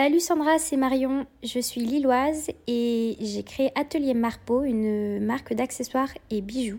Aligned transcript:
Salut 0.00 0.20
Sandra, 0.20 0.60
c'est 0.60 0.76
Marion. 0.76 1.26
Je 1.42 1.58
suis 1.58 1.80
lilloise 1.80 2.52
et 2.68 3.16
j'ai 3.20 3.42
créé 3.42 3.72
Atelier 3.74 4.14
Marpeau, 4.14 4.62
une 4.62 5.18
marque 5.18 5.54
d'accessoires 5.54 6.12
et 6.30 6.40
bijoux. 6.40 6.78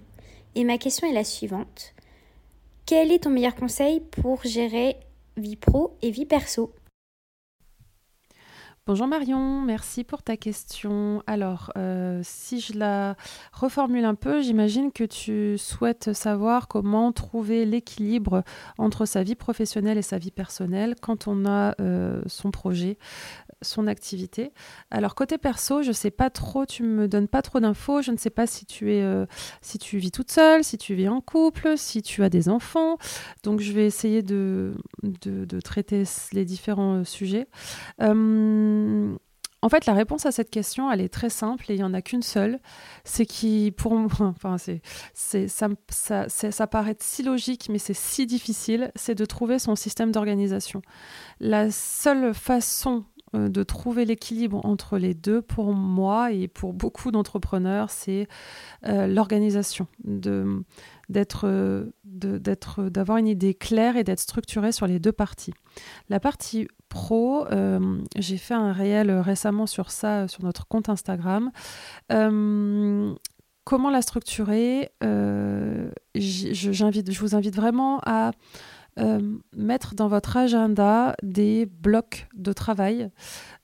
Et 0.56 0.64
ma 0.64 0.78
question 0.78 1.06
est 1.06 1.12
la 1.12 1.26
suivante. 1.26 1.94
Quel 2.86 3.12
est 3.12 3.24
ton 3.24 3.30
meilleur 3.30 3.56
conseil 3.56 4.00
pour 4.00 4.44
gérer 4.46 4.96
vie 5.36 5.58
pro 5.58 5.98
et 6.02 6.12
vie 6.12 6.26
perso? 6.26 6.72
Bonjour 8.90 9.06
Marion, 9.06 9.62
merci 9.62 10.04
pour 10.04 10.24
ta 10.24 10.36
question. 10.36 11.22
Alors, 11.28 11.72
euh, 11.78 12.22
si 12.24 12.60
je 12.60 12.74
la 12.74 13.16
reformule 13.54 14.04
un 14.04 14.16
peu, 14.16 14.42
j'imagine 14.42 14.92
que 14.92 15.04
tu 15.04 15.60
souhaites 15.60 16.12
savoir 16.14 16.68
comment 16.68 17.12
trouver 17.12 17.66
l'équilibre 17.68 18.44
entre 18.80 19.06
sa 19.06 19.22
vie 19.22 19.36
professionnelle 19.36 20.00
et 20.00 20.02
sa 20.02 20.18
vie 20.18 20.32
personnelle 20.32 20.96
quand 21.00 21.28
on 21.28 21.46
a 21.46 21.76
euh, 21.80 22.24
son 22.26 22.50
projet 22.50 22.98
son 23.62 23.88
activité. 23.88 24.54
Alors 24.90 25.16
côté 25.16 25.38
perso, 25.38 25.84
je 25.84 25.92
sais 25.92 26.12
pas 26.12 26.30
trop, 26.30 26.66
tu 26.66 26.84
me 26.84 27.08
donnes 27.08 27.28
pas 27.28 27.42
trop 27.42 27.60
d'infos, 27.60 28.02
je 28.02 28.12
ne 28.12 28.18
sais 28.18 28.30
pas 28.30 28.48
si 28.48 28.66
tu 28.66 28.94
es 28.94 29.02
euh, 29.02 29.26
si 29.62 29.78
tu 29.78 29.98
vis 29.98 30.12
toute 30.12 30.32
seule, 30.32 30.64
si 30.64 30.78
tu 30.78 30.94
vis 30.94 31.10
en 31.10 31.22
couple, 31.22 31.78
si 31.78 32.02
tu 32.02 32.24
as 32.24 32.30
des 32.30 32.48
enfants. 32.50 32.98
Donc 33.44 33.60
je 33.60 33.72
vais 33.74 33.86
essayer 33.86 34.22
de, 34.22 34.74
traiter 35.64 36.04
les 36.32 36.46
différents 36.46 37.04
sujets. 37.04 37.48
En 39.62 39.68
fait, 39.68 39.86
la 39.86 39.94
réponse 39.94 40.26
à 40.26 40.32
cette 40.32 40.50
question, 40.50 40.90
elle 40.92 41.02
est 41.02 41.14
très 41.14 41.30
simple 41.30 41.70
et 41.70 41.76
il 41.76 41.78
n'y 41.78 41.84
en 41.84 41.94
a 41.94 42.02
qu'une 42.02 42.22
seule. 42.22 42.60
C'est 43.04 43.26
qui, 43.26 43.74
pour 43.76 43.94
moi, 43.94 44.10
enfin, 44.20 44.58
c'est, 44.58 44.82
ça, 45.48 45.68
ça, 45.90 46.30
ça 46.30 46.68
paraît 46.68 46.96
si 47.00 47.24
logique, 47.24 47.68
mais 47.70 47.80
c'est 47.80 47.96
si 47.96 48.26
difficile, 48.26 48.92
c'est 48.96 49.16
de 49.16 49.26
trouver 49.26 49.60
son 49.60 49.76
système 49.76 50.12
d'organisation. 50.12 50.82
La 51.42 51.72
seule 51.72 52.34
façon 52.34 53.04
euh, 53.36 53.50
de 53.50 53.64
trouver 53.64 54.06
l'équilibre 54.06 54.66
entre 54.66 54.98
les 54.98 55.14
deux, 55.14 55.42
pour 55.42 55.74
moi 55.74 56.32
et 56.32 56.48
pour 56.48 56.74
beaucoup 56.74 57.12
d'entrepreneurs, 57.12 57.90
c'est 57.90 58.28
euh, 58.88 59.08
l'organisation, 59.08 59.88
d'être, 60.06 61.92
d'être, 62.06 62.84
d'avoir 62.90 63.18
une 63.18 63.28
idée 63.28 63.56
claire 63.56 63.98
et 63.98 64.06
d'être 64.06 64.22
structuré 64.22 64.72
sur 64.72 64.88
les 64.88 65.00
deux 65.00 65.12
parties. 65.12 65.54
La 66.08 66.22
partie 66.22 66.68
pro, 66.90 67.46
euh, 67.52 68.02
j'ai 68.18 68.38
fait 68.38 68.54
un 68.54 68.74
réel 68.74 69.12
récemment 69.12 69.68
sur 69.68 69.92
ça, 69.92 70.28
sur 70.28 70.44
notre 70.44 70.68
compte 70.68 70.90
Instagram. 70.90 71.52
comment 72.10 73.90
la 73.90 74.02
structurer? 74.02 74.92
Je 75.02 76.70
vous 77.20 77.36
invite 77.36 77.56
vraiment 77.56 78.02
à 78.06 78.32
euh, 78.98 79.38
mettre 79.56 79.96
dans 79.96 80.08
votre 80.08 80.38
agenda 80.38 81.16
des 81.22 81.66
blocs 81.66 82.28
de 82.36 82.54
travail 82.54 83.10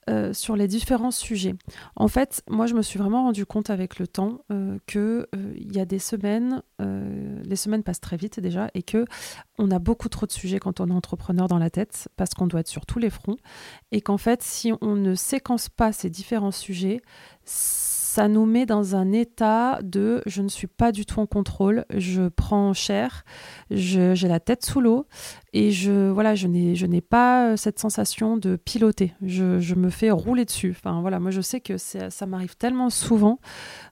euh, 0.10 0.34
sur 0.34 0.56
les 0.56 0.68
différents 0.68 1.12
sujets. 1.12 1.56
En 1.96 2.08
fait, 2.08 2.44
moi, 2.50 2.68
je 2.68 2.76
me 2.76 2.82
suis 2.82 3.00
vraiment 3.00 3.24
rendu 3.24 3.46
compte 3.46 3.70
avec 3.70 3.98
le 3.98 4.08
temps 4.08 4.42
euh, 4.52 4.78
que 4.86 5.28
il 5.58 5.76
y 5.76 5.80
a 5.80 5.86
des 5.86 6.00
semaines, 6.00 6.62
les 6.80 7.56
semaines 7.56 7.84
passent 7.84 8.02
très 8.02 8.18
vite 8.18 8.40
déjà, 8.40 8.70
et 8.74 8.84
que 8.84 9.06
on 9.58 9.72
a 9.72 9.80
beaucoup 9.80 10.10
trop 10.10 10.26
de 10.26 10.32
sujets 10.32 10.60
quand 10.60 10.80
on 10.80 10.90
est 10.90 10.94
entrepreneur 10.94 11.48
dans 11.48 11.58
la 11.58 11.70
tête, 11.70 12.08
parce 12.18 12.34
qu'on 12.34 12.48
doit 12.48 12.60
être 12.60 12.68
sur 12.68 12.86
tous 12.86 13.00
les 13.00 13.10
fronts, 13.10 13.38
et 13.92 14.02
qu'en 14.02 14.18
fait, 14.18 14.42
si 14.44 14.72
on 14.82 14.96
ne 14.96 15.16
séquence 15.16 15.70
pas 15.70 15.92
ces 15.92 16.10
différents 16.10 16.52
sujets, 16.52 17.02
ça 18.16 18.30
nous 18.30 18.46
met 18.46 18.66
dans 18.66 18.96
un 18.96 19.12
état 19.12 19.78
de 19.84 20.22
je 20.26 20.42
ne 20.42 20.48
suis 20.48 20.68
pas 20.68 20.94
du 20.94 21.06
tout 21.06 21.20
en 21.20 21.26
contrôle, 21.26 21.84
je 21.94 22.30
prends 22.30 22.72
cher, 22.74 23.26
j'ai 23.70 24.16
la 24.16 24.40
tête 24.40 24.64
sous 24.66 24.80
l'eau 24.80 25.06
et 25.52 25.72
je 25.72 26.12
voilà, 26.12 26.34
je 26.34 26.48
n'ai 26.48 26.76
je 26.76 26.86
n'ai 26.86 27.02
pas 27.02 27.50
euh, 27.50 27.58
cette 27.58 27.78
sensation 27.78 28.38
de 28.38 28.56
piloter. 28.56 29.14
Je, 29.22 29.76
me 29.76 29.90
fais 29.90 30.12
rouler 30.12 30.46
dessus. 30.46 30.72
Enfin 30.78 31.02
voilà, 31.02 31.20
moi 31.20 31.30
je 31.30 31.42
sais 31.42 31.60
que 31.60 31.76
ça 31.78 32.26
m'arrive 32.26 32.56
tellement 32.56 32.90
souvent 32.90 33.40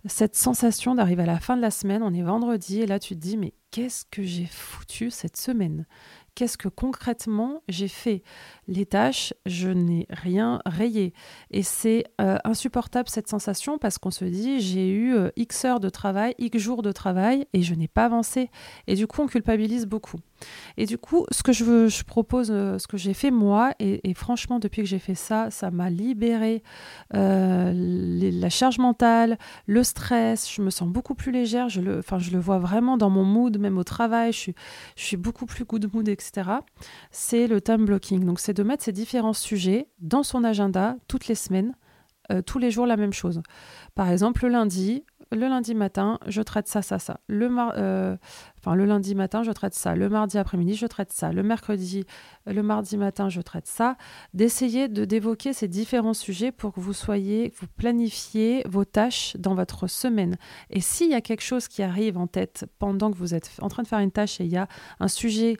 cette 0.05 0.37
sensation 0.37 0.95
d'arriver 0.95 1.23
à 1.23 1.25
la 1.25 1.39
fin 1.41 1.57
de 1.57 1.61
la 1.61 1.71
semaine, 1.71 2.01
on 2.01 2.13
est 2.13 2.23
vendredi 2.23 2.81
et 2.81 2.85
là 2.85 2.99
tu 2.99 3.15
te 3.15 3.19
dis 3.19 3.35
mais 3.35 3.53
qu'est-ce 3.73 4.05
que 4.05 4.21
j'ai 4.21 4.45
foutu 4.45 5.09
cette 5.09 5.35
semaine? 5.35 5.87
Qu'est-ce 6.35 6.59
que 6.59 6.67
concrètement 6.67 7.63
j'ai 7.67 7.87
fait? 7.87 8.21
Les 8.67 8.85
tâches, 8.85 9.33
je 9.47 9.69
n'ai 9.69 10.05
rien 10.11 10.61
rayé. 10.67 11.11
Et 11.49 11.63
c'est 11.63 12.03
euh, 12.21 12.37
insupportable 12.43 13.09
cette 13.09 13.27
sensation 13.27 13.79
parce 13.79 13.97
qu'on 13.97 14.11
se 14.11 14.25
dit 14.25 14.61
j'ai 14.61 14.89
eu 14.89 15.15
euh, 15.15 15.31
X 15.37 15.65
heures 15.65 15.79
de 15.79 15.89
travail, 15.89 16.35
X 16.37 16.59
jours 16.59 16.83
de 16.83 16.91
travail 16.91 17.47
et 17.53 17.63
je 17.63 17.73
n'ai 17.73 17.87
pas 17.87 18.05
avancé. 18.05 18.51
Et 18.85 18.93
du 18.93 19.07
coup, 19.07 19.23
on 19.23 19.27
culpabilise 19.27 19.87
beaucoup. 19.87 20.19
Et 20.77 20.85
du 20.85 20.97
coup, 20.97 21.25
ce 21.31 21.43
que 21.43 21.51
je, 21.51 22.03
propose, 22.03 22.49
euh, 22.51 22.77
ce 22.77 22.87
que 22.87 22.97
j'ai 22.97 23.13
fait 23.13 23.31
moi, 23.31 23.73
et, 23.79 24.13
franchement, 24.13 24.59
depuis 24.59 24.81
que 24.81 24.87
j'ai 24.87 24.99
fait 24.99 25.15
ça, 25.15 25.49
ça 25.51 25.71
m'a 25.71 25.89
libéré 25.89 26.63
la 27.11 28.49
charge 28.49 28.79
mentale, 28.79 29.37
le 29.67 29.83
stress. 29.83 30.51
Je 30.51 30.61
me 30.61 30.69
sens 30.69 30.87
beaucoup 30.87 31.15
plus 31.15 31.31
légère. 31.31 31.69
Je 31.69 31.81
le, 31.81 32.01
vois 32.39 32.59
vraiment 32.59 32.97
dans 32.97 33.09
mon 33.09 33.23
mood, 33.23 33.57
même 33.57 33.77
au 33.77 33.83
travail. 33.83 34.31
Je 34.31 34.37
suis, 34.37 34.55
je 34.95 35.03
suis 35.03 35.17
beaucoup 35.17 35.45
plus 35.45 35.65
good 35.65 35.93
mood, 35.93 36.07
etc 36.07 36.43
c'est 37.11 37.47
le 37.47 37.61
time 37.61 37.85
blocking. 37.85 38.25
Donc, 38.25 38.39
c'est 38.39 38.53
de 38.53 38.63
mettre 38.63 38.83
ces 38.83 38.91
différents 38.91 39.33
sujets 39.33 39.87
dans 39.99 40.23
son 40.23 40.43
agenda 40.43 40.95
toutes 41.07 41.27
les 41.27 41.35
semaines, 41.35 41.75
euh, 42.31 42.41
tous 42.41 42.59
les 42.59 42.71
jours 42.71 42.85
la 42.85 42.97
même 42.97 43.13
chose. 43.13 43.41
Par 43.95 44.09
exemple, 44.09 44.43
le 44.45 44.51
lundi, 44.51 45.05
le 45.33 45.47
lundi 45.47 45.75
matin, 45.75 46.19
je 46.27 46.41
traite 46.41 46.67
ça, 46.67 46.81
ça, 46.81 46.99
ça. 46.99 47.19
Le, 47.27 47.49
euh, 47.77 48.15
enfin, 48.59 48.75
le 48.75 48.85
lundi 48.85 49.15
matin, 49.15 49.43
je 49.43 49.51
traite 49.51 49.73
ça. 49.73 49.95
Le 49.95 50.09
mardi 50.09 50.37
après-midi, 50.37 50.75
je 50.75 50.85
traite 50.85 51.11
ça. 51.11 51.31
Le 51.31 51.43
mercredi, 51.43 52.05
le 52.45 52.63
mardi 52.63 52.97
matin, 52.97 53.29
je 53.29 53.41
traite 53.41 53.67
ça. 53.67 53.97
D'essayer 54.33 54.87
de 54.87 55.05
d'évoquer 55.05 55.53
ces 55.53 55.67
différents 55.67 56.13
sujets 56.13 56.51
pour 56.51 56.73
que 56.73 56.79
vous 56.79 56.93
soyez, 56.93 57.53
vous 57.59 57.67
planifiez 57.67 58.63
vos 58.67 58.85
tâches 58.85 59.35
dans 59.37 59.55
votre 59.55 59.87
semaine. 59.87 60.37
Et 60.69 60.81
s'il 60.81 61.09
y 61.09 61.15
a 61.15 61.21
quelque 61.21 61.43
chose 61.43 61.67
qui 61.67 61.83
arrive 61.83 62.17
en 62.17 62.27
tête 62.27 62.65
pendant 62.79 63.11
que 63.11 63.17
vous 63.17 63.33
êtes 63.33 63.51
en 63.61 63.67
train 63.67 63.83
de 63.83 63.87
faire 63.87 63.99
une 63.99 64.11
tâche 64.11 64.39
et 64.39 64.45
il 64.45 64.51
y 64.51 64.57
a 64.57 64.67
un 64.99 65.07
sujet, 65.07 65.57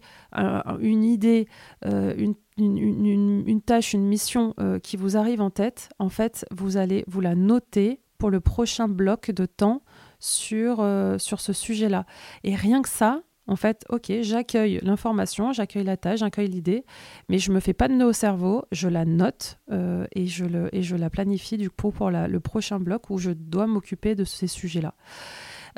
une 0.80 1.04
idée, 1.04 1.48
euh, 1.86 2.14
une 2.18 2.36
une, 2.58 3.62
tâche, 3.62 3.94
une 3.94 4.08
mission 4.08 4.54
euh, 4.60 4.80
qui 4.80 4.98
vous 4.98 5.18
arrive 5.18 5.42
en 5.42 5.50
tête, 5.50 5.90
en 6.00 6.10
fait, 6.10 6.46
vous 6.52 6.78
allez 6.78 7.04
vous 7.08 7.22
la 7.22 7.36
noter 7.36 8.03
pour 8.24 8.32
le 8.32 8.40
prochain 8.40 8.88
bloc 8.88 9.32
de 9.32 9.46
temps 9.46 9.82
sur, 10.22 10.78
euh, 10.80 11.18
sur 11.18 11.42
ce 11.42 11.52
sujet-là. 11.52 12.06
Et 12.46 12.56
rien 12.56 12.82
que 12.82 12.88
ça, 12.88 13.22
en 13.48 13.58
fait, 13.58 13.84
ok, 13.90 14.14
j'accueille 14.22 14.80
l'information, 14.82 15.52
j'accueille 15.52 15.84
la 15.84 15.98
tâche, 15.98 16.20
j'accueille 16.20 16.48
l'idée, 16.48 16.86
mais 17.28 17.38
je 17.38 17.52
me 17.52 17.60
fais 17.60 17.74
pas 17.74 17.90
de 17.90 17.96
nœud 17.96 18.06
au 18.06 18.14
cerveau, 18.14 18.64
je 18.72 18.88
la 18.88 19.04
note 19.04 19.60
euh, 19.74 20.08
et, 20.16 20.26
je 20.26 20.46
le, 20.46 20.74
et 20.74 20.84
je 20.84 20.96
la 20.96 21.10
planifie 21.10 21.58
du 21.58 21.70
coup 21.70 21.92
pour 21.92 22.12
le 22.12 22.40
prochain 22.40 22.80
bloc 22.80 23.10
où 23.10 23.18
je 23.18 23.32
dois 23.32 23.68
m'occuper 23.68 24.16
de 24.16 24.24
ces 24.24 24.48
sujets-là. 24.48 24.94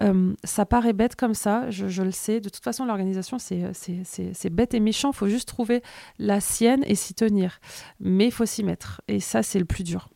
Euh, 0.04 0.36
ça 0.44 0.68
paraît 0.68 0.94
bête 0.94 1.16
comme 1.16 1.34
ça, 1.34 1.72
je, 1.72 1.88
je, 1.88 2.04
le 2.04 2.12
sais. 2.12 2.42
De 2.42 2.50
toute 2.50 2.64
façon, 2.64 2.86
l'organisation, 2.86 3.40
c'est 3.40 4.50
bête 4.52 4.76
et 4.76 4.80
méchant. 4.80 5.10
Il 5.14 5.16
faut 5.16 5.30
juste 5.30 5.48
trouver 5.48 5.82
la 6.20 6.42
sienne 6.42 6.84
et 6.86 6.94
s'y 6.94 7.16
tenir. 7.16 7.60
Mais 8.00 8.26
il 8.26 8.32
faut 8.32 8.46
s'y 8.46 8.64
mettre. 8.64 9.02
Et 9.08 9.20
ça, 9.20 9.42
c'est 9.42 9.58
le 9.58 9.66
plus 9.66 9.84
dur. 9.84 10.10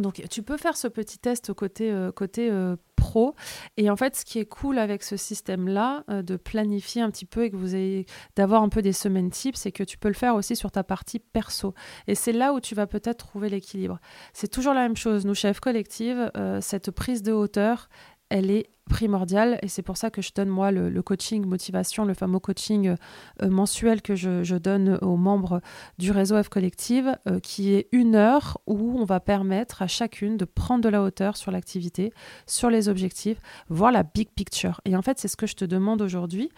Donc 0.00 0.22
tu 0.30 0.42
peux 0.42 0.56
faire 0.56 0.76
ce 0.76 0.88
petit 0.88 1.18
test 1.18 1.52
côté, 1.52 1.90
euh, 1.90 2.12
côté 2.12 2.50
euh, 2.50 2.76
pro. 2.96 3.34
Et 3.76 3.90
en 3.90 3.96
fait, 3.96 4.16
ce 4.16 4.24
qui 4.24 4.38
est 4.38 4.46
cool 4.46 4.78
avec 4.78 5.02
ce 5.02 5.16
système-là, 5.16 6.04
euh, 6.10 6.22
de 6.22 6.36
planifier 6.36 7.02
un 7.02 7.10
petit 7.10 7.24
peu 7.24 7.44
et 7.44 7.50
que 7.50 7.56
vous 7.56 7.74
ayez 7.74 8.06
d'avoir 8.36 8.62
un 8.62 8.68
peu 8.68 8.82
des 8.82 8.92
semaines 8.92 9.30
types, 9.30 9.56
c'est 9.56 9.72
que 9.72 9.84
tu 9.84 9.98
peux 9.98 10.08
le 10.08 10.14
faire 10.14 10.34
aussi 10.34 10.56
sur 10.56 10.70
ta 10.70 10.84
partie 10.84 11.18
perso. 11.18 11.74
Et 12.06 12.14
c'est 12.14 12.32
là 12.32 12.52
où 12.52 12.60
tu 12.60 12.74
vas 12.74 12.86
peut-être 12.86 13.18
trouver 13.18 13.48
l'équilibre. 13.48 13.98
C'est 14.32 14.48
toujours 14.48 14.74
la 14.74 14.82
même 14.82 14.96
chose. 14.96 15.24
Nous, 15.24 15.34
chefs 15.34 15.60
collective, 15.60 16.30
cette 16.60 16.90
prise 16.90 17.22
de 17.22 17.32
hauteur, 17.32 17.88
elle 18.30 18.50
est 18.50 18.70
primordiale 18.90 19.58
et 19.62 19.68
c'est 19.68 19.82
pour 19.82 19.96
ça 19.96 20.10
que 20.10 20.20
je 20.20 20.32
donne 20.34 20.48
moi 20.48 20.70
le, 20.72 21.02
coaching 21.02 21.46
motivation, 21.46 22.04
le 22.04 22.12
fameux 22.12 22.40
coaching 22.40 22.96
euh, 23.42 23.48
mensuel 23.48 24.02
que 24.02 24.14
je, 24.14 24.56
donne 24.56 24.98
aux 25.00 25.16
membres 25.16 25.60
du 25.98 26.10
réseau 26.10 26.42
F 26.42 26.48
Collective, 26.48 27.16
euh, 27.28 27.38
qui 27.38 27.72
est 27.72 27.88
une 27.92 28.16
heure 28.16 28.58
où 28.66 28.98
on 28.98 29.04
va 29.04 29.20
permettre 29.20 29.80
à 29.80 29.86
chacune 29.86 30.36
de 30.36 30.44
prendre 30.44 30.82
de 30.82 30.88
la 30.88 31.02
hauteur 31.02 31.36
sur 31.36 31.50
l'activité, 31.50 32.12
sur 32.46 32.68
les 32.68 32.88
objectifs, 32.88 33.40
voir 33.68 33.92
la 33.92 34.02
big 34.02 34.28
picture. 34.30 34.80
Et 34.84 34.96
en 34.96 35.02
fait, 35.02 35.18
c'est 35.18 35.28
ce 35.28 35.36
que 35.36 35.46
je 35.46 35.54
te 35.54 35.64
demande 35.64 36.02
aujourd'hui, 36.02 36.50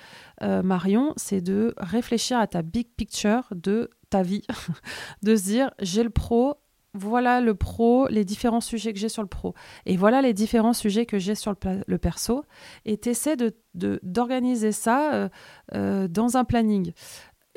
euh, 0.42 0.62
Marion, 0.62 1.12
c'est 1.16 1.42
de 1.42 1.74
réfléchir 1.76 2.38
à 2.38 2.46
ta 2.46 2.62
big 2.62 2.88
picture 2.96 3.44
de 3.54 3.90
ta 4.10 4.22
vie, 4.22 4.42
de 5.22 5.36
se 5.36 5.44
dire 5.44 5.70
j'ai 5.80 6.02
le 6.02 6.10
pro, 6.10 6.56
voilà 6.94 7.40
le 7.40 7.54
pro, 7.54 8.06
les 8.08 8.24
différents 8.24 8.60
sujets 8.60 8.92
que 8.92 8.98
j'ai 8.98 9.08
sur 9.08 9.22
le 9.22 9.28
pro. 9.28 9.54
Et 9.86 9.96
voilà 9.96 10.20
les 10.20 10.34
différents 10.34 10.74
sujets 10.74 11.06
que 11.06 11.18
j'ai 11.18 11.34
sur 11.34 11.54
le, 11.86 11.98
perso. 11.98 12.44
Et 12.84 12.98
tu 12.98 13.10
essaies 13.10 13.36
d'organiser 13.74 14.68
de, 14.68 14.72
ça 14.72 15.14
euh, 15.14 15.28
euh, 15.74 16.08
dans 16.08 16.36
un 16.36 16.44
planning 16.44 16.92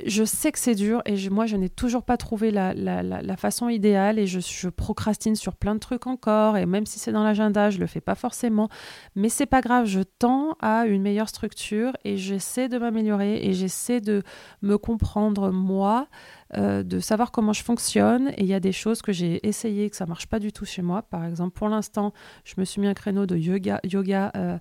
je 0.03 0.25
sais 0.25 0.51
que 0.51 0.59
c'est 0.59 0.75
dur 0.75 1.01
et 1.05 1.29
moi 1.29 1.45
je 1.45 1.55
n'ai 1.55 1.69
toujours 1.69 2.03
pas 2.03 2.17
trouvé 2.17 2.51
la, 2.51 3.37
façon 3.37 3.69
idéale 3.69 4.19
et 4.19 4.27
je, 4.27 4.67
procrastine 4.67 5.35
sur 5.35 5.55
plein 5.55 5.73
de 5.73 5.79
trucs 5.79 6.07
encore 6.07 6.57
et 6.57 6.65
même 6.65 6.85
si 6.85 6.99
c'est 6.99 7.11
dans 7.11 7.23
l'agenda 7.23 7.69
je 7.69 7.79
le 7.79 7.87
fais 7.87 8.01
pas 8.01 8.15
forcément 8.15 8.67
mais 9.15 9.29
c'est 9.29 9.45
pas 9.45 9.61
grave 9.61 9.85
je 9.85 10.01
tends 10.01 10.57
à 10.59 10.85
une 10.85 11.01
meilleure 11.01 11.29
structure 11.29 11.93
et 12.03 12.17
j'essaie 12.17 12.67
de 12.67 12.77
m'améliorer 12.77 13.45
et 13.45 13.53
j'essaie 13.53 14.01
de 14.01 14.23
me 14.61 14.77
comprendre 14.77 15.51
moi 15.51 16.07
euh, 16.55 16.83
de 16.83 16.99
savoir 16.99 17.31
comment 17.31 17.53
je 17.53 17.63
fonctionne. 17.63 18.29
Et 18.37 18.41
il 18.41 18.45
y 18.45 18.53
a 18.53 18.59
des 18.59 18.71
choses 18.71 19.01
que 19.01 19.11
j'ai 19.11 19.45
essayé 19.47 19.89
que 19.89 19.95
ça 19.95 20.05
marche 20.05 20.27
pas 20.27 20.39
du 20.39 20.51
tout 20.51 20.65
chez 20.65 20.81
moi. 20.81 21.01
Par 21.01 21.25
exemple, 21.25 21.57
pour 21.57 21.69
l'instant, 21.69 22.13
je 22.43 22.53
me 22.57 22.65
suis 22.65 22.79
mis 22.79 22.87
un 22.87 22.93
créneau 22.93 23.25
de 23.25 23.35
yoga, 23.35 23.79
yoga 23.83 24.31
euh, 24.35 24.57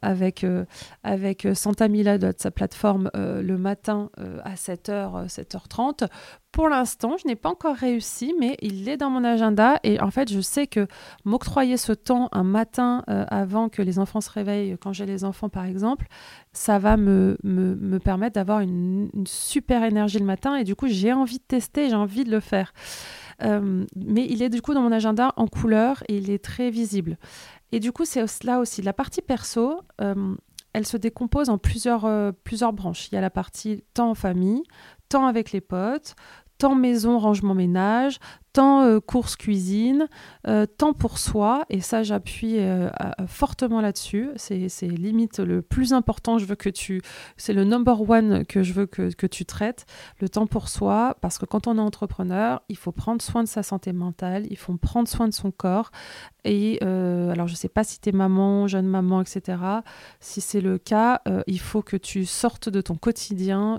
avec, 0.00 0.44
euh, 0.44 0.64
avec 1.02 1.48
Santa 1.54 1.88
Mila 1.88 2.18
de 2.18 2.32
sa 2.38 2.50
plateforme 2.50 3.10
le 3.14 3.56
matin 3.56 4.10
à 4.44 4.54
7h, 4.54 5.26
7h30 5.26 6.08
pour 6.52 6.68
l'instant, 6.68 7.16
je 7.16 7.26
n'ai 7.26 7.34
pas 7.34 7.48
encore 7.48 7.74
réussi, 7.74 8.34
mais 8.38 8.56
il 8.60 8.88
est 8.88 8.96
dans 8.96 9.10
mon 9.10 9.24
agenda. 9.24 9.80
Et 9.82 10.00
en 10.00 10.10
fait, 10.10 10.30
je 10.30 10.40
sais 10.40 10.66
que 10.66 10.86
m'octroyer 11.24 11.76
ce 11.76 11.92
temps 11.92 12.28
un 12.32 12.44
matin 12.44 13.04
avant 13.06 13.68
que 13.70 13.80
les 13.80 13.98
enfants 13.98 14.20
se 14.20 14.30
réveillent, 14.30 14.76
quand 14.78 14.92
j'ai 14.92 15.06
les 15.06 15.24
enfants 15.24 15.48
par 15.48 15.64
exemple, 15.64 16.06
ça 16.52 16.78
va 16.78 16.96
me, 16.96 17.38
me, 17.42 17.98
permettre 17.98 18.34
d'avoir 18.34 18.60
une, 18.60 19.10
super 19.26 19.82
énergie 19.84 20.18
le 20.18 20.24
matin. 20.24 20.56
Et 20.56 20.64
du 20.64 20.74
coup, 20.74 20.88
j'ai 20.88 21.12
envie 21.12 21.38
de 21.38 21.44
tester, 21.44 21.88
j'ai 21.88 21.96
envie 21.96 22.24
de 22.24 22.30
le 22.30 22.40
faire. 22.40 22.72
Euh, 23.42 23.84
mais 23.96 24.26
il 24.28 24.42
est 24.42 24.48
du 24.48 24.62
coup 24.62 24.74
dans 24.74 24.82
mon 24.82 24.92
agenda 24.92 25.32
en 25.36 25.46
couleur 25.46 26.02
et 26.08 26.18
il 26.18 26.30
est 26.30 26.42
très 26.42 26.70
visible. 26.70 27.18
Et 27.72 27.80
du 27.80 27.92
coup, 27.92 28.04
c'est 28.04 28.24
là 28.44 28.60
aussi 28.60 28.82
la 28.82 28.92
partie 28.92 29.22
perso. 29.22 29.80
Euh, 30.00 30.34
elle 30.74 30.86
se 30.86 30.96
décompose 30.96 31.48
en 31.48 31.58
plusieurs, 31.58 32.04
euh, 32.04 32.32
plusieurs 32.44 32.72
branches. 32.72 33.08
Il 33.10 33.14
y 33.14 33.18
a 33.18 33.20
la 33.20 33.30
partie 33.30 33.84
temps 33.94 34.10
en 34.10 34.14
famille, 34.14 34.62
temps 35.08 35.26
avec 35.26 35.52
les 35.52 35.60
potes, 35.60 36.14
temps 36.62 36.76
maison, 36.76 37.18
rangement, 37.18 37.54
ménage, 37.54 38.20
temps 38.52 38.84
euh, 38.84 39.00
course 39.00 39.34
cuisine, 39.34 40.06
euh, 40.46 40.64
temps 40.64 40.92
pour 40.92 41.18
soi, 41.18 41.64
et 41.70 41.80
ça 41.80 42.04
j'appuie 42.04 42.58
euh, 42.60 42.88
fortement 43.26 43.80
là-dessus. 43.80 44.30
C'est, 44.36 44.68
limite 44.82 45.40
le 45.40 45.60
plus 45.60 45.92
important. 45.92 46.38
Je 46.38 46.44
veux 46.44 46.54
que 46.54 46.68
tu, 46.68 47.02
c'est 47.36 47.52
le 47.52 47.64
number 47.64 48.08
one 48.08 48.46
que 48.46 48.62
je 48.62 48.72
veux 48.74 48.86
que, 48.86 49.12
que, 49.12 49.26
tu 49.26 49.44
traites, 49.44 49.86
le 50.20 50.28
temps 50.28 50.46
pour 50.46 50.68
soi, 50.68 51.16
parce 51.20 51.36
que 51.36 51.46
quand 51.46 51.66
on 51.66 51.78
est 51.78 51.80
entrepreneur, 51.80 52.62
il 52.68 52.76
faut 52.76 52.92
prendre 52.92 53.20
soin 53.20 53.42
de 53.42 53.48
sa 53.48 53.64
santé 53.64 53.92
mentale, 53.92 54.46
il 54.48 54.56
faut 54.56 54.76
prendre 54.76 55.08
soin 55.08 55.26
de 55.26 55.34
son 55.34 55.50
corps. 55.50 55.90
Et 56.44 56.78
alors 56.82 57.46
je 57.46 57.54
sais 57.54 57.68
pas 57.68 57.84
si 57.84 58.00
tu 58.00 58.08
es 58.08 58.12
maman, 58.12 58.66
jeune 58.66 58.86
maman, 58.86 59.20
etc. 59.20 59.58
Si 60.20 60.40
c'est 60.40 60.60
le 60.60 60.78
cas, 60.78 61.22
il 61.46 61.60
faut 61.60 61.82
que 61.82 61.96
tu 61.96 62.24
sortes 62.24 62.68
de 62.68 62.80
ton 62.80 62.96
quotidien 62.96 63.78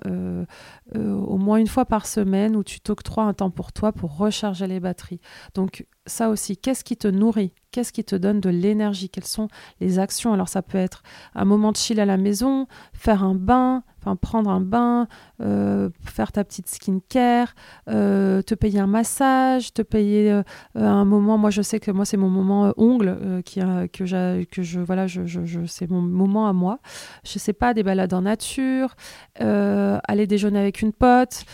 au 0.96 1.38
moins 1.38 1.58
une 1.58 1.68
fois 1.68 1.86
par 1.86 2.06
semaine 2.06 2.56
où 2.56 2.64
tu 2.64 2.80
t'octroies 2.80 3.24
un 3.24 3.34
temps 3.34 3.50
pour 3.52 3.74
toi 3.74 3.92
pour 3.92 4.18
recharger 4.18 4.68
les 4.68 4.80
batteries. 4.80 5.20
Donc 5.56 5.86
ça 6.06 6.30
aussi, 6.30 6.58
qu'est-ce 6.58 6.84
qui 6.84 6.98
te 6.98 7.08
nourrit? 7.08 7.54
Qu'est-ce 7.72 7.92
qui 7.92 8.04
te 8.04 8.16
donne 8.16 8.40
de 8.40 8.50
l'énergie? 8.50 9.10
Quelles 9.10 9.26
sont 9.26 9.48
les 9.80 9.98
actions? 9.98 10.34
Alors 10.34 10.48
ça 10.48 10.62
peut 10.62 10.78
être 10.78 11.02
un 11.34 11.46
moment 11.46 11.72
de 11.72 11.78
chill 11.78 12.00
à 12.00 12.06
la 12.06 12.18
maison, 12.18 12.68
faire 12.94 13.24
un 13.24 13.36
bain, 13.36 13.84
prendre 14.22 14.50
un 14.50 14.60
bain, 14.60 15.08
euh, 15.42 15.90
faire 16.04 16.32
ta 16.32 16.44
petite 16.44 16.68
skincare, 16.68 17.56
euh, 17.90 18.42
te 18.42 18.54
payer 18.54 18.80
un 18.80 18.88
massage, 18.88 19.74
te 19.74 19.82
payer 19.82 20.32
euh, 20.32 20.44
un 20.76 21.06
moment. 21.06 21.38
Moi, 21.38 21.50
je 21.50 21.62
sais 21.62 21.80
que 21.80 21.90
moi 21.90 22.06
c'est 22.06 22.18
mon 22.18 22.30
moment 22.30 22.74
ongle 22.78 23.42
qui 23.46 23.62
que 23.92 24.06
j'ai 24.06 24.48
que 24.52 24.62
je 24.62 24.80
voilà 24.80 25.08
je, 25.08 25.26
je, 25.26 25.66
c'est 25.66 25.90
mon 25.90 26.02
moment 26.02 26.48
à 26.48 26.54
moi. 26.54 26.80
Je 27.26 27.40
sais 27.40 27.54
pas 27.54 27.74
des 27.74 27.84
balades 27.84 28.14
en 28.14 28.22
nature, 28.22 28.96
aller 29.40 30.28
déjeuner 30.28 30.60
avec 30.60 30.82
une 30.82 30.94
pote. 30.94 31.46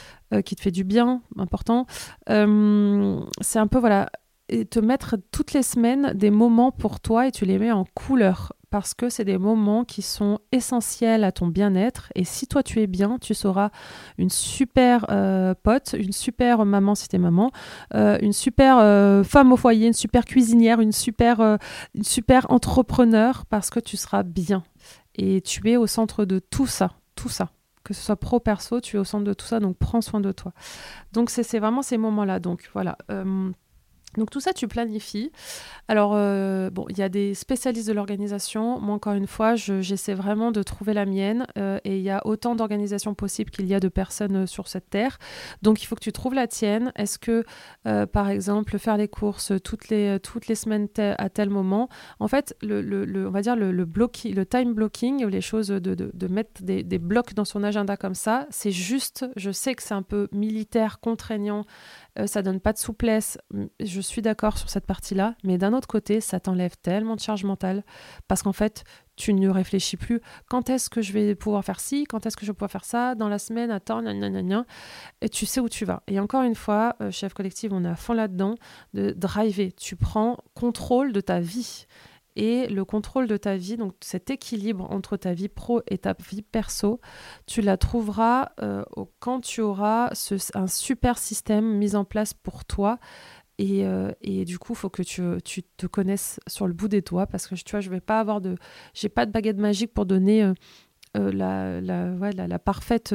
qui 0.45 0.55
te 0.55 0.61
fait 0.61 0.71
du 0.71 0.83
bien, 0.83 1.21
important. 1.37 1.85
c'est 2.27 3.59
un 3.59 3.67
peu 3.67 3.79
voilà 3.79 4.09
et 4.49 4.65
te 4.65 4.79
mettre 4.79 5.15
toutes 5.31 5.53
les 5.53 5.63
semaines 5.63 6.13
des 6.13 6.31
moments 6.31 6.71
pour 6.71 6.99
toi 6.99 7.27
et 7.27 7.31
tu 7.31 7.45
les 7.45 7.57
mets 7.57 7.71
en 7.71 7.85
couleur 7.93 8.53
parce 8.69 8.93
que 8.93 9.09
c'est 9.09 9.25
des 9.25 9.37
moments 9.37 9.83
qui 9.83 10.01
sont 10.01 10.39
essentiels 10.51 11.23
à 11.23 11.31
ton 11.31 11.47
bien-être 11.47 12.11
et 12.15 12.23
si 12.23 12.47
toi 12.47 12.61
tu 12.61 12.79
es 12.81 12.87
bien, 12.87 13.17
tu 13.19 13.33
seras 13.33 13.69
une 14.17 14.29
super 14.29 15.05
euh, 15.09 15.53
pote, 15.55 15.95
une 15.97 16.11
super 16.11 16.65
maman 16.65 16.95
si 16.95 17.07
t'es 17.07 17.17
maman, 17.17 17.51
euh, 17.95 18.17
une 18.21 18.33
super 18.33 18.77
euh, 18.79 19.23
femme 19.23 19.51
au 19.51 19.57
foyer, 19.57 19.87
une 19.87 19.93
super 19.93 20.25
cuisinière, 20.25 20.81
une 20.81 20.91
super, 20.91 21.57
une 21.95 22.03
super 22.03 22.51
entrepreneur 22.51 23.45
parce 23.47 23.69
que 23.69 23.79
tu 23.79 23.97
seras 23.97 24.23
bien 24.23 24.63
et 25.15 25.41
tu 25.41 25.69
es 25.69 25.77
au 25.77 25.87
centre 25.87 26.25
de 26.25 26.39
tout 26.39 26.67
ça, 26.67 26.91
tout 27.15 27.29
ça 27.29 27.49
que 27.85 27.95
ce 27.95 28.03
soit 28.03 28.17
pro 28.17 28.39
perso, 28.39 28.81
tu 28.81 28.97
es 28.97 28.99
au 28.99 29.03
centre 29.03 29.23
de 29.23 29.33
tout 29.33 29.47
ça, 29.47 29.59
donc 29.59 29.75
prends 29.77 30.01
soin 30.01 30.19
de 30.19 30.31
toi. 30.31 30.51
Donc 31.11 31.31
c'est 31.31 31.57
vraiment 31.57 31.81
ces 31.81 31.97
moments-là. 31.97 32.39
Donc 32.39 32.69
voilà. 32.73 32.97
Donc 34.17 34.29
tout 34.29 34.39
ça, 34.39 34.53
tu 34.53 34.67
planifies. 34.67 35.31
Alors, 35.87 36.11
euh, 36.13 36.69
bon, 36.69 36.85
il 36.89 36.97
y 36.97 37.01
a 37.01 37.09
des 37.09 37.33
spécialistes 37.33 37.87
de 37.87 37.93
l'organisation. 37.93 38.79
Moi, 38.79 38.95
encore 38.95 39.13
une 39.13 39.27
fois, 39.27 39.55
j'essaie 39.55 40.13
vraiment 40.13 40.51
de 40.51 40.63
trouver 40.63 40.93
la 40.93 41.05
mienne. 41.05 41.45
Euh, 41.57 41.79
et 41.83 41.97
il 41.97 42.03
y 42.03 42.09
a 42.09 42.25
autant 42.25 42.55
d'organisations 42.55 43.13
possibles 43.13 43.51
qu'il 43.51 43.67
y 43.67 43.73
a 43.73 43.79
de 43.79 43.87
personnes 43.87 44.43
euh, 44.43 44.45
sur 44.45 44.67
cette 44.67 44.89
terre. 44.89 45.19
Donc, 45.61 45.81
il 45.83 45.85
faut 45.85 45.95
que 45.95 46.03
tu 46.03 46.11
trouves 46.11 46.33
la 46.33 46.47
tienne. 46.47 46.91
Est-ce 46.95 47.19
que, 47.19 47.43
par 47.83 48.29
exemple, 48.29 48.77
faire 48.77 48.97
les 48.97 49.07
courses 49.07 49.51
toutes 49.63 49.89
les, 49.89 50.19
toutes 50.21 50.47
les 50.47 50.55
semaines 50.55 50.87
à 50.97 51.29
tel 51.29 51.49
moment, 51.49 51.89
en 52.19 52.27
fait, 52.27 52.55
le, 52.61 52.81
le, 52.81 53.27
on 53.27 53.31
va 53.31 53.41
dire 53.41 53.55
le, 53.55 53.71
le, 53.71 54.45
time 54.45 54.73
blocking, 54.73 55.25
les 55.25 55.41
choses 55.41 55.67
de, 55.67 55.79
de, 55.95 56.27
mettre 56.27 56.61
des, 56.61 56.83
blocs 56.99 57.33
dans 57.33 57.45
son 57.45 57.63
agenda 57.63 57.97
comme 57.97 58.15
ça, 58.15 58.47
c'est 58.49 58.71
juste, 58.71 59.25
je 59.35 59.51
sais 59.51 59.75
que 59.75 59.83
c'est 59.83 59.93
un 59.93 60.01
peu 60.01 60.27
militaire, 60.31 60.99
contraignant, 60.99 61.65
ça 62.27 62.41
donne 62.41 62.59
pas 62.59 62.73
de 62.73 62.77
souplesse. 62.77 63.37
Je 63.79 64.01
suis 64.01 64.21
d'accord 64.21 64.57
sur 64.57 64.69
cette 64.69 64.85
partie-là, 64.85 65.35
mais 65.43 65.57
d'un 65.57 65.73
autre 65.73 65.87
côté, 65.87 66.21
ça 66.21 66.39
t'enlève 66.39 66.75
tellement 66.81 67.15
de 67.15 67.21
charge 67.21 67.43
mentale 67.43 67.83
parce 68.27 68.43
qu'en 68.43 68.53
fait, 68.53 68.83
tu 69.15 69.33
ne 69.33 69.49
réfléchis 69.49 69.97
plus. 69.97 70.21
Quand 70.49 70.69
est-ce 70.69 70.89
que 70.89 71.01
je 71.01 71.11
vais 71.11 71.35
pouvoir 71.35 71.63
faire 71.63 71.79
ci? 71.79 72.05
Quand 72.05 72.25
est-ce 72.25 72.37
que 72.37 72.45
je 72.45 72.51
vais 72.51 72.55
pouvoir 72.55 72.71
faire 72.71 72.85
ça? 72.85 73.15
Dans 73.15 73.27
la 73.27 73.37
semaine, 73.37 73.69
attends, 73.69 74.01
gna, 74.01 74.65
Et 75.21 75.29
tu 75.29 75.45
sais 75.45 75.59
où 75.59 75.67
tu 75.67 75.85
vas. 75.85 76.03
Et 76.07 76.19
encore 76.19 76.43
une 76.43 76.55
fois, 76.55 76.95
euh, 77.01 77.11
chef 77.11 77.33
collectif, 77.33 77.71
on 77.73 77.83
est 77.83 77.89
à 77.89 77.95
fond 77.95 78.13
là-dedans, 78.13 78.55
de 78.93 79.11
driver. 79.11 79.73
Tu 79.75 79.95
prends 79.95 80.37
contrôle 80.53 81.11
de 81.11 81.21
ta 81.21 81.39
vie 81.39 81.85
et 82.39 82.67
le 82.67 82.85
contrôle 82.85 83.27
de 83.27 83.35
ta 83.35 83.57
vie, 83.57 83.75
donc 83.75 83.95
cet 83.99 84.29
équilibre 84.29 84.89
entre 84.91 85.17
ta 85.17 85.33
vie 85.33 85.49
pro 85.49 85.81
et 85.89 85.97
ta 85.97 86.15
vie 86.31 86.41
perso, 86.41 87.01
tu 87.45 87.61
la 87.61 87.75
trouveras 87.75 88.51
euh, 88.61 88.85
quand 89.19 89.41
tu 89.41 89.59
auras 89.59 90.13
un 90.53 90.67
super 90.67 91.17
système 91.17 91.77
mis 91.77 91.97
en 91.97 92.05
place 92.05 92.33
pour 92.33 92.63
toi. 92.63 92.97
Et, 93.57 93.85
euh, 93.85 94.13
du 94.23 94.57
coup, 94.57 94.71
il 94.71 94.77
faut 94.77 94.89
que 94.89 95.03
tu, 95.03 95.63
te 95.75 95.85
connaisses 95.85 96.39
sur 96.47 96.65
le 96.65 96.71
bout 96.71 96.87
des 96.87 97.01
doigts 97.01 97.27
parce 97.27 97.45
que 97.45 97.55
tu 97.55 97.71
vois, 97.71 97.81
je 97.81 97.89
vais 97.89 97.99
pas 97.99 98.21
avoir 98.21 98.39
de, 98.39 98.55
j'ai 98.93 99.09
pas 99.09 99.25
de 99.25 99.33
baguette 99.33 99.57
magique 99.57 99.93
pour 99.93 100.05
donner 100.05 100.41
euh, 100.43 100.53
la, 101.33 101.81
la, 101.81 102.47
la, 102.47 102.59
parfaite, 102.59 103.13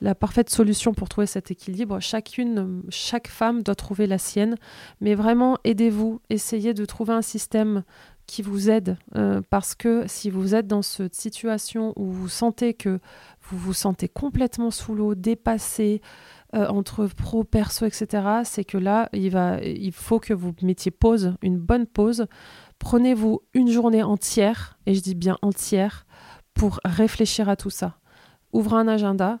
la 0.00 0.16
parfaite 0.16 0.50
solution 0.50 0.94
pour 0.94 1.08
trouver 1.08 1.28
cet 1.28 1.52
équilibre. 1.52 2.00
Chacune, 2.00 2.82
chaque 2.88 3.28
femme 3.28 3.62
doit 3.62 3.76
trouver 3.76 4.08
la 4.08 4.18
sienne. 4.18 4.56
Mais 5.00 5.14
vraiment, 5.14 5.58
aidez-vous, 5.62 6.20
essayez 6.28 6.74
de 6.74 6.84
trouver 6.84 7.12
un 7.12 7.22
système 7.22 7.84
qui 8.26 8.42
vous 8.42 8.70
aide. 8.70 8.96
Euh, 9.16 9.40
parce 9.50 9.74
que 9.74 10.04
si 10.06 10.30
vous 10.30 10.54
êtes 10.54 10.66
dans 10.66 10.82
cette 10.82 11.14
situation 11.14 11.92
où 11.96 12.10
vous 12.10 12.28
sentez 12.28 12.74
que 12.74 13.00
vous 13.42 13.58
vous 13.58 13.72
sentez 13.74 14.08
complètement 14.08 14.70
sous 14.70 14.94
l'eau, 14.94 15.14
dépassé, 15.14 16.00
euh, 16.54 16.66
entre 16.68 17.06
pro, 17.06 17.42
perso, 17.44 17.84
etc., 17.84 18.26
c'est 18.44 18.64
que 18.64 18.78
là, 18.78 19.08
il, 19.12 19.92
faut 19.92 20.20
que 20.20 20.32
vous 20.32 20.54
mettiez 20.62 20.90
pause, 20.90 21.34
une 21.42 21.58
bonne 21.58 21.86
pause. 21.86 22.26
Prenez-vous 22.78 23.42
une 23.54 23.70
journée 23.70 24.02
entière, 24.02 24.78
et 24.86 24.94
je 24.94 25.00
dis 25.00 25.14
bien 25.14 25.36
entière, 25.42 26.06
pour 26.54 26.80
réfléchir 26.84 27.48
à 27.48 27.56
tout 27.56 27.70
ça. 27.70 27.98
Ouvrez 28.52 28.76
un 28.76 28.86
agenda, 28.86 29.40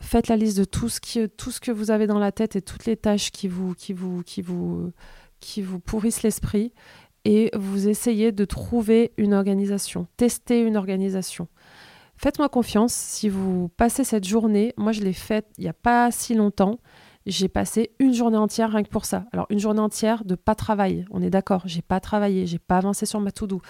faites 0.00 0.28
la 0.28 0.36
liste 0.36 0.56
de 0.56 0.64
tout 0.64 0.88
ce, 0.88 1.26
tout 1.26 1.50
ce 1.50 1.60
que 1.60 1.70
vous 1.70 1.90
avez 1.90 2.06
dans 2.06 2.18
la 2.18 2.32
tête 2.32 2.56
et 2.56 2.62
toutes 2.62 2.86
les 2.86 2.96
tâches 2.96 3.30
qui 3.30 3.46
vous, 3.46 3.74
qui 3.74 3.92
vous, 3.92 4.22
qui 4.22 4.40
vous, 4.40 4.90
qui 5.40 5.60
vous 5.60 5.80
pourrissent 5.80 6.22
l'esprit 6.22 6.72
et 7.24 7.50
vous 7.54 7.88
essayez 7.88 8.32
de 8.32 8.44
trouver 8.44 9.12
une 9.16 9.34
organisation, 9.34 10.06
tester 10.16 10.60
une 10.60 10.76
organisation. 10.76 11.48
Faites-moi 12.16 12.48
confiance, 12.48 12.92
si 12.92 13.28
vous 13.28 13.68
passez 13.76 14.04
cette 14.04 14.26
journée, 14.26 14.72
moi 14.76 14.92
je 14.92 15.02
l'ai 15.02 15.12
faite 15.12 15.46
il 15.58 15.62
n'y 15.62 15.68
a 15.68 15.74
pas 15.74 16.10
si 16.10 16.34
longtemps, 16.34 16.78
j'ai 17.26 17.48
passé 17.48 17.92
une 17.98 18.12
journée 18.12 18.36
entière 18.36 18.70
rien 18.70 18.82
que 18.82 18.88
pour 18.88 19.04
ça. 19.04 19.26
Alors 19.32 19.46
une 19.50 19.58
journée 19.58 19.80
entière 19.80 20.24
de 20.24 20.34
pas 20.34 20.54
travailler, 20.54 21.06
on 21.10 21.22
est 21.22 21.30
d'accord, 21.30 21.62
j'ai 21.64 21.82
pas 21.82 22.00
travaillé, 22.00 22.46
j'ai 22.46 22.58
pas 22.58 22.78
avancé 22.78 23.06
sur 23.06 23.20
ma 23.20 23.32
to-do. 23.32 23.60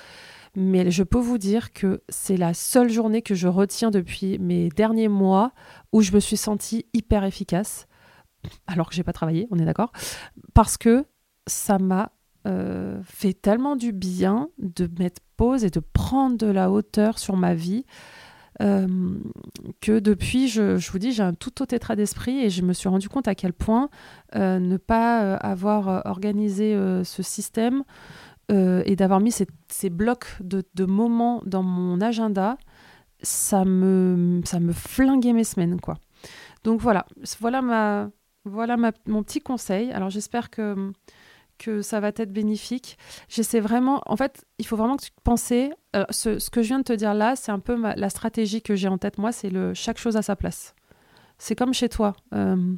Mais 0.57 0.91
je 0.91 1.03
peux 1.03 1.19
vous 1.19 1.39
dire 1.39 1.73
que 1.73 2.03
c'est 2.09 2.37
la 2.37 2.55
seule 2.55 2.91
journée 2.91 3.23
que 3.23 3.35
je 3.35 3.49
retiens 3.49 3.91
depuis 3.91 4.39
mes 4.39 4.69
derniers 4.69 5.09
mois 5.09 5.53
où 5.93 6.01
je 6.01 6.13
me 6.13 6.21
suis 6.21 6.37
sentie 6.37 6.87
hyper 6.93 7.25
efficace, 7.25 7.87
alors 8.67 8.89
que 8.89 8.95
j'ai 8.95 9.03
pas 9.03 9.13
travaillé, 9.13 9.49
on 9.51 9.59
est 9.59 9.65
d'accord, 9.65 9.91
parce 10.53 10.77
que 10.77 11.07
ça 11.47 11.79
m'a 11.79 12.13
euh, 12.47 13.01
fait 13.05 13.33
tellement 13.33 13.75
du 13.75 13.93
bien 13.93 14.49
de 14.59 14.87
mettre 14.99 15.23
pause 15.37 15.65
et 15.65 15.71
de 15.71 15.81
prendre 15.81 16.37
de 16.37 16.47
la 16.47 16.71
hauteur 16.71 17.19
sur 17.19 17.37
ma 17.37 17.55
vie. 17.55 17.87
Euh, 18.63 18.87
que 19.81 19.99
depuis, 19.99 20.49
je, 20.49 20.91
vous 20.91 20.99
dis, 20.99 21.13
j'ai 21.13 21.23
un 21.23 21.33
tout 21.33 21.63
autre 21.63 21.75
état 21.75 21.97
d'esprit 21.97 22.45
et 22.45 22.51
je 22.51 22.63
me 22.63 22.73
suis 22.73 22.89
rendu 22.89 23.09
compte 23.09 23.29
à 23.29 23.35
quel 23.35 23.53
point 23.55 23.89
euh, 24.37 24.59
ne 24.59 24.77
pas 24.77 25.35
avoir 25.37 26.07
organisé 26.07 26.77
ce 27.03 27.23
système 27.23 27.83
et 28.51 28.95
d'avoir 28.95 29.21
mis 29.21 29.33
ces, 29.33 29.91
blocs 29.91 30.27
de, 30.41 30.85
moments 30.85 31.43
dans 31.47 31.63
mon 31.63 32.03
agenda, 32.03 32.59
ça 33.23 33.65
me, 33.65 34.43
ça 34.45 34.61
me 34.61 34.73
flinguait 34.73 35.33
mes 35.33 35.45
semaines, 35.45 35.81
quoi. 35.81 35.97
Donc 36.63 36.81
voilà, 36.81 37.07
voilà, 37.41 37.63
ma, 37.63 38.11
voilà 38.45 38.77
mon 39.07 39.23
petit 39.23 39.41
conseil. 39.41 39.91
Alors 39.93 40.11
j'espère 40.11 40.51
que 40.51 40.93
que 41.59 41.83
ça 41.83 42.01
va 42.01 42.09
être 42.09 42.33
bénéfique. 42.33 42.99
J'essaie 43.29 43.61
vraiment, 43.61 44.03
en 44.07 44.17
fait, 44.17 44.45
il 44.59 44.67
faut 44.67 44.77
vraiment 44.77 44.97
que 44.97 45.05
tu 45.05 45.11
penses, 45.23 45.53
euh, 45.53 46.05
ce, 46.11 46.51
que 46.51 46.63
je 46.63 46.69
viens 46.69 46.79
de 46.79 46.85
te 46.85 46.93
dire 46.93 47.15
là, 47.15 47.37
c'est 47.37 47.53
un 47.53 47.59
peu 47.59 47.77
la 47.81 48.11
stratégie 48.11 48.63
que 48.63 48.75
j'ai 48.75 48.89
en 48.89 48.99
tête, 48.99 49.19
moi, 49.19 49.33
c'est 49.33 49.51
le 49.51 49.75
chaque 49.75 49.99
chose 49.99 50.17
à 50.17 50.23
sa 50.23 50.37
place. 50.37 50.75
C'est 51.39 51.55
comme 51.55 51.75
chez 51.75 51.89
toi. 51.89 52.15
Euh, 52.35 52.75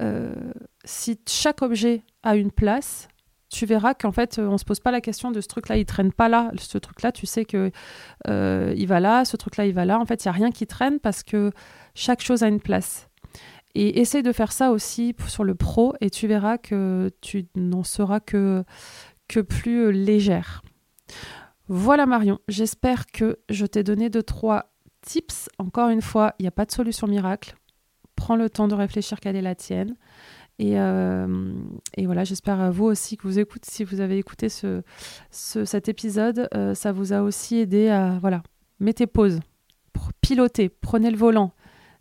euh, 0.00 0.34
si 0.84 1.18
chaque 1.28 1.62
objet 1.62 2.02
a 2.22 2.36
une 2.36 2.50
place, 2.50 3.08
tu 3.48 3.64
verras 3.64 3.94
qu'en 3.94 4.12
fait, 4.12 4.38
on 4.38 4.58
se 4.58 4.64
pose 4.64 4.80
pas 4.80 4.90
la 4.90 5.00
question 5.00 5.30
de 5.30 5.40
ce 5.40 5.48
truc-là, 5.48 5.76
il 5.76 5.86
traîne 5.86 6.12
pas 6.12 6.28
là. 6.28 6.50
Ce 6.58 6.78
truc-là, 6.78 7.12
tu 7.12 7.26
sais 7.26 7.44
que 7.44 7.70
il 8.28 8.86
va 8.86 9.00
là, 9.00 9.24
ce 9.24 9.36
truc-là, 9.36 9.66
il 9.66 9.72
va 9.72 9.84
là. 9.84 9.98
En 9.98 10.04
fait, 10.04 10.24
il 10.24 10.26
y 10.26 10.28
a 10.28 10.32
rien 10.32 10.50
qui 10.50 10.66
traîne 10.66 10.98
parce 10.98 11.22
que 11.22 11.52
chaque 11.94 12.20
chose 12.20 12.42
a 12.42 12.48
une 12.48 12.60
place. 12.60 13.08
Et 13.78 14.00
essaye 14.00 14.22
de 14.22 14.32
faire 14.32 14.52
ça 14.52 14.70
aussi 14.70 15.14
sur 15.28 15.44
le 15.44 15.54
pro 15.54 15.92
et 16.00 16.08
tu 16.08 16.26
verras 16.26 16.56
que 16.56 17.10
tu 17.20 17.46
n'en 17.56 17.84
seras 17.84 18.20
que, 18.20 18.64
plus 19.28 19.84
euh, 19.84 19.90
légère. 19.90 20.62
Voilà 21.68 22.06
Marion, 22.06 22.38
j'espère 22.48 23.04
que 23.04 23.38
je 23.50 23.66
t'ai 23.66 23.82
donné 23.82 24.08
deux, 24.08 24.22
trois 24.22 24.72
tips. 25.02 25.50
Encore 25.58 25.90
une 25.90 26.00
fois, 26.00 26.32
il 26.38 26.44
n'y 26.44 26.48
a 26.48 26.52
pas 26.52 26.64
de 26.64 26.72
solution 26.72 27.06
miracle. 27.06 27.54
Prends 28.14 28.36
le 28.36 28.48
temps 28.48 28.66
de 28.66 28.74
réfléchir 28.74 29.20
quelle 29.20 29.36
est 29.36 29.42
la 29.42 29.54
tienne. 29.54 29.94
Et, 30.58 30.80
euh, 30.80 31.52
voilà, 31.98 32.24
j'espère 32.24 32.58
à 32.58 32.70
vous 32.70 32.86
aussi 32.86 33.18
que 33.18 33.24
vous 33.24 33.38
écoutez, 33.38 33.68
si 33.70 33.84
vous 33.84 34.00
avez 34.00 34.16
écouté 34.16 34.48
ce, 34.48 34.80
cet 35.30 35.90
épisode, 35.90 36.48
euh, 36.54 36.72
ça 36.72 36.92
vous 36.92 37.12
a 37.12 37.20
aussi 37.20 37.58
aidé 37.58 37.88
à, 37.88 38.18
voilà, 38.22 38.42
mettez 38.80 39.06
pause, 39.06 39.40
piloter, 40.22 40.70
prenez 40.70 41.10
le 41.10 41.18
volant, 41.18 41.52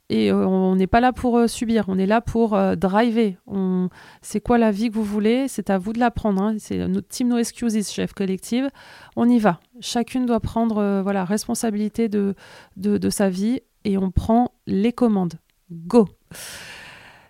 et 0.09 0.31
euh, 0.31 0.45
on 0.45 0.75
n'est 0.75 0.87
pas 0.87 0.99
là 0.99 1.11
pour 1.13 1.37
euh, 1.37 1.47
subir, 1.47 1.85
on 1.87 1.97
est 1.97 2.05
là 2.05 2.21
pour 2.21 2.53
euh, 2.53 2.75
driver. 2.75 3.37
On... 3.47 3.89
C'est 4.21 4.39
quoi 4.39 4.57
la 4.57 4.71
vie 4.71 4.89
que 4.89 4.95
vous 4.95 5.03
voulez 5.03 5.47
C'est 5.47 5.69
à 5.69 5.77
vous 5.77 5.93
de 5.93 5.99
la 5.99 6.11
prendre. 6.11 6.41
Hein. 6.41 6.55
C'est 6.59 6.87
notre 6.87 7.07
team 7.07 7.29
No 7.29 7.37
Excuses, 7.37 7.89
chef 7.89 8.13
collective. 8.13 8.69
On 9.15 9.27
y 9.27 9.39
va. 9.39 9.59
Chacune 9.79 10.25
doit 10.25 10.39
prendre 10.39 11.01
voilà 11.01 11.25
responsabilité 11.25 12.07
de, 12.07 12.35
de, 12.77 12.97
de 12.97 13.09
sa 13.09 13.29
vie 13.29 13.61
et 13.83 13.97
on 13.97 14.11
prend 14.11 14.51
les 14.67 14.93
commandes. 14.93 15.35
Go 15.71 16.07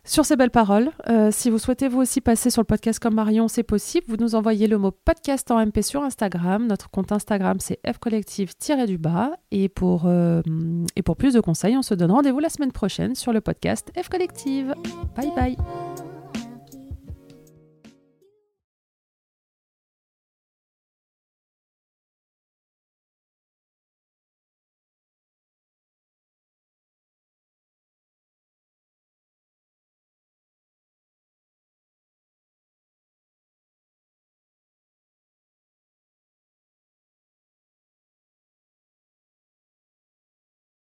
sur 0.05 0.23
ces 0.23 0.35
belles 0.35 0.51
paroles, 0.51 0.91
euh, 1.09 1.29
si 1.31 1.49
vous 1.49 1.57
souhaitez 1.57 1.87
vous 1.87 1.99
aussi 1.99 2.21
passer 2.21 2.49
sur 2.49 2.61
le 2.61 2.65
podcast 2.65 2.99
comme 2.99 3.15
Marion, 3.15 3.47
c'est 3.47 3.63
possible. 3.63 4.05
Vous 4.07 4.17
nous 4.17 4.35
envoyez 4.35 4.67
le 4.67 4.77
mot 4.77 4.91
podcast 4.91 5.49
en 5.49 5.59
MP 5.65 5.81
sur 5.81 6.03
Instagram. 6.03 6.67
Notre 6.67 6.89
compte 6.89 7.11
Instagram, 7.11 7.57
c'est 7.59 7.79
fcollective-du-bas. 7.91 9.31
Et, 9.51 9.67
pour, 9.67 10.03
euh, 10.05 10.41
et 10.95 11.01
pour 11.01 11.17
plus 11.17 11.33
de 11.33 11.39
conseils, 11.39 11.75
on 11.75 11.81
se 11.81 11.95
donne 11.95 12.11
rendez-vous 12.11 12.39
la 12.39 12.49
semaine 12.49 12.71
prochaine 12.71 13.15
sur 13.15 13.33
le 13.33 13.41
podcast 13.41 13.91
F 13.99 14.09
Collective. 14.09 14.73
Bye 15.15 15.31
bye 15.35 16.14